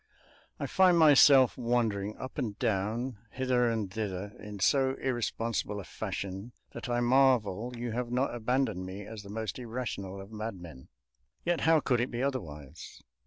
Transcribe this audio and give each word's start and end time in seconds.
I 0.59 0.65
find 0.65 0.97
myself 0.97 1.55
wandering 1.59 2.17
up 2.17 2.39
and 2.39 2.57
down, 2.57 3.19
hither 3.29 3.69
and 3.69 3.93
thither, 3.93 4.33
in 4.39 4.59
so 4.59 4.95
irresponsible 4.95 5.79
a 5.79 5.83
fashion 5.83 6.53
that 6.71 6.89
I 6.89 7.01
marvel 7.01 7.71
you 7.77 7.91
have 7.91 8.09
not 8.11 8.33
abandoned 8.33 8.83
me 8.83 9.05
as 9.05 9.21
the 9.21 9.29
most 9.29 9.59
irrational 9.59 10.19
of 10.19 10.31
madmen. 10.31 10.87
Yet 11.45 11.61
how 11.69 11.81
could 11.81 12.01
it 12.01 12.09
be 12.09 12.23
otherwise? 12.23 13.03